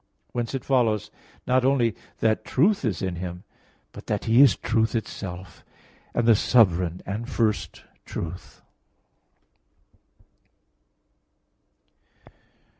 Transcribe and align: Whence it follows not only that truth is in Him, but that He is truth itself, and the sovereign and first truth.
Whence 0.31 0.55
it 0.55 0.65
follows 0.65 1.11
not 1.45 1.63
only 1.63 1.93
that 2.21 2.43
truth 2.43 2.83
is 2.83 3.03
in 3.03 3.17
Him, 3.17 3.43
but 3.91 4.07
that 4.07 4.25
He 4.25 4.41
is 4.41 4.55
truth 4.57 4.95
itself, 4.95 5.63
and 6.15 6.27
the 6.27 6.33
sovereign 6.33 7.03
and 7.05 7.29
first 7.29 7.83
truth. 8.03 8.63